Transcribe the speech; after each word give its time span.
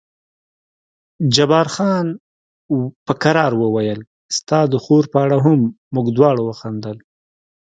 جبار 1.35 1.67
خان 1.75 2.07
په 3.05 3.13
کرار 3.23 3.51
وویل 3.61 3.99
ستا 4.37 4.59
د 4.71 4.73
خور 4.83 5.03
په 5.13 5.17
اړه 5.25 5.37
هم، 5.45 5.59
موږ 5.93 6.07
دواړو 6.17 6.41
وخندل. 6.45 6.97